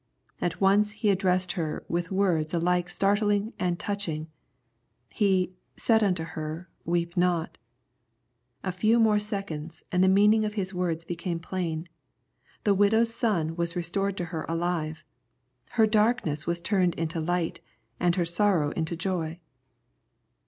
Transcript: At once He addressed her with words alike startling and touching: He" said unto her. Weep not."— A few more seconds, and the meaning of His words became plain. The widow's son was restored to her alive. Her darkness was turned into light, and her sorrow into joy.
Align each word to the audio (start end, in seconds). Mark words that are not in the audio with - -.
At 0.41 0.59
once 0.59 0.93
He 0.93 1.11
addressed 1.11 1.51
her 1.51 1.85
with 1.87 2.09
words 2.09 2.55
alike 2.55 2.89
startling 2.89 3.53
and 3.59 3.77
touching: 3.77 4.29
He" 5.13 5.55
said 5.77 6.01
unto 6.01 6.23
her. 6.23 6.67
Weep 6.85 7.15
not."— 7.15 7.59
A 8.63 8.71
few 8.71 8.99
more 8.99 9.19
seconds, 9.19 9.83
and 9.91 10.03
the 10.03 10.07
meaning 10.09 10.43
of 10.43 10.55
His 10.55 10.73
words 10.73 11.05
became 11.05 11.37
plain. 11.39 11.87
The 12.63 12.73
widow's 12.73 13.13
son 13.13 13.55
was 13.55 13.75
restored 13.75 14.17
to 14.17 14.25
her 14.33 14.43
alive. 14.49 15.03
Her 15.73 15.85
darkness 15.85 16.47
was 16.47 16.61
turned 16.61 16.95
into 16.95 17.19
light, 17.21 17.59
and 17.99 18.15
her 18.15 18.25
sorrow 18.25 18.71
into 18.71 18.95
joy. 18.95 19.39